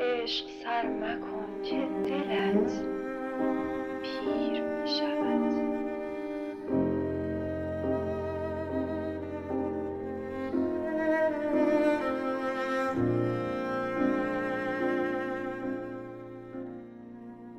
[0.00, 2.72] عشق سر مکن که دلت
[4.02, 5.52] پیر می شود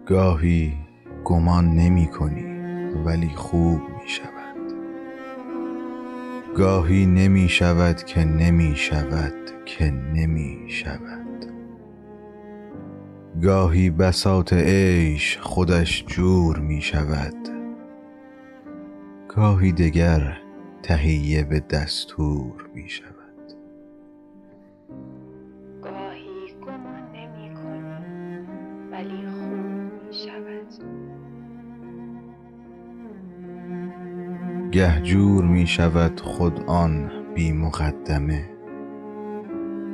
[0.05, 0.73] گاهی
[1.23, 2.45] گمان نمی کنی
[3.05, 4.31] ولی خوب می شود.
[6.55, 11.60] گاهی نمی شود که نمی شود که نمی شود.
[13.39, 17.33] گاهی بساط عیش خودش جور می شود.
[19.27, 20.37] گاهی دگر
[20.83, 23.53] تهیه به دستور می شود.
[25.81, 28.47] گاهی گمان نمی کنی
[28.91, 30.85] ولی خوب می شود.
[34.71, 38.49] گه جور می شود خود آن بی مقدمه.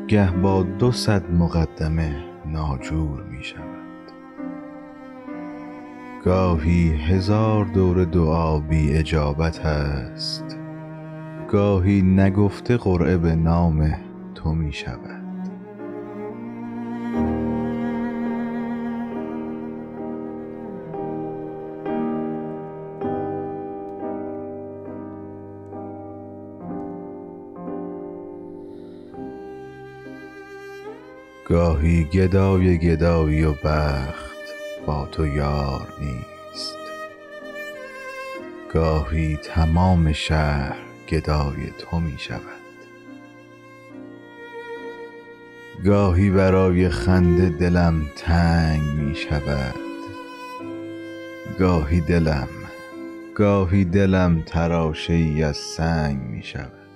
[0.07, 3.88] گه با دو صد مقدمه ناجور می شود.
[6.26, 10.58] گاهی هزار دور دعا بی اجابت است.
[11.52, 13.94] گاهی نگفته قرعه به نام
[14.36, 15.16] تو می شود.
[31.50, 34.38] گاهی گدای گدایی و بخت
[34.86, 36.78] با تو یار نیست.
[38.73, 40.78] گاهی تمام شهر
[41.09, 42.42] گدای تو می شود.
[45.86, 49.75] گاهی برای خنده دلم تنگ می شود.
[51.59, 52.48] گاهی دلم
[53.36, 56.86] گاهی دلم تراشه ای از سنگ می شود.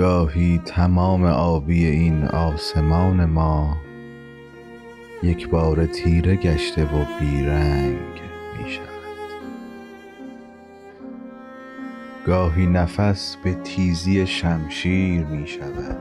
[0.00, 3.76] گاهی تمام آبی این آسمان ما
[5.22, 8.20] یکباره تیره گشته و بی رنگ
[8.58, 9.30] می شود
[12.26, 15.98] گاهی نفس به تیزی شمشیر می شود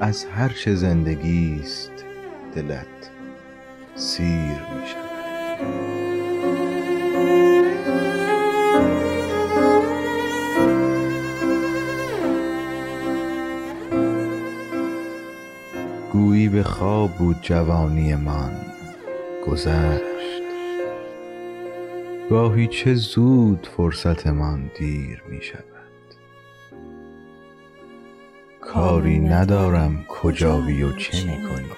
[0.00, 2.04] از هر چه زندگی است
[2.54, 3.10] دلت
[3.94, 5.05] سیر می شود
[16.16, 18.50] گویی به خواب بود جوانیمان
[19.46, 20.42] گذشت.
[22.30, 25.64] گاهی چه زود فرصتمان دیر می شود.
[28.60, 31.70] کاری ندارم کجایی و چه می کنی.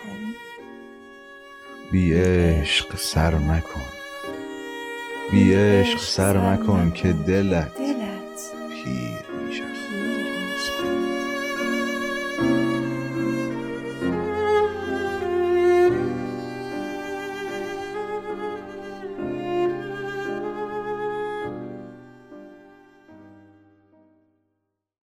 [1.92, 3.88] بی عشق سر مکن.
[5.30, 8.52] بی عشق سر مکن که دلت دلت.
[8.84, 9.27] پیر